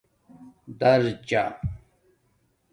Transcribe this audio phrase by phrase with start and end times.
[0.79, 1.43] دَرچہ